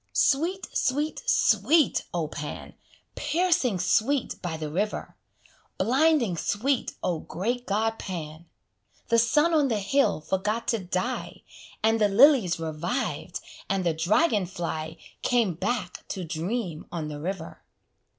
Sweet, 0.13 0.67
sweet, 0.73 1.21
sweet, 1.27 2.05
O 2.11 2.27
Pan! 2.27 2.73
Piercing 3.13 3.77
sweet 3.77 4.41
by 4.41 4.57
the 4.57 4.71
river! 4.71 5.15
Blinding 5.77 6.35
sweet, 6.37 6.93
O 7.03 7.19
great 7.19 7.67
god 7.67 7.99
Pan! 7.99 8.47
The 9.09 9.19
sun 9.19 9.53
on 9.53 9.67
the 9.67 9.77
hill 9.77 10.19
forgot 10.19 10.67
to 10.69 10.79
die, 10.79 11.43
And 11.83 12.01
the 12.01 12.09
lilies 12.09 12.57
reviv'd, 12.59 13.41
and 13.69 13.83
the 13.85 13.93
dragon 13.93 14.47
fly 14.47 14.97
Came 15.21 15.53
back 15.53 16.07
to 16.07 16.23
dream 16.23 16.87
on 16.91 17.07
the 17.07 17.19
river. 17.19 17.61